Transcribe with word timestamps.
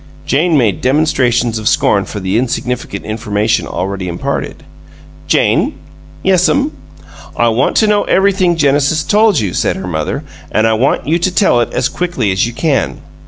Jane 0.25 0.57
made 0.57 0.81
demonstrations 0.81 1.59
of 1.59 1.67
scorn 1.67 2.05
for 2.05 2.19
the 2.19 2.35
insignificant 2.35 3.05
information 3.05 3.67
already 3.67 4.07
imparted. 4.07 4.63
"Jane!" 5.27 5.75
"Yes'm?" 6.23 6.71
"I 7.37 7.49
want 7.49 7.75
to 7.75 7.87
know 7.87 8.05
everything 8.05 8.55
Genesis 8.57 9.03
told 9.03 9.39
you," 9.39 9.53
said 9.53 9.75
her 9.75 9.85
mother, 9.85 10.23
"and 10.51 10.65
I 10.65 10.73
want 10.73 11.05
you 11.07 11.19
to 11.19 11.29
tell 11.31 11.61
it 11.61 11.71
as 11.71 11.87
quickly 11.87 12.31
as 12.31 12.47
you 12.47 12.53
can." 12.53 12.99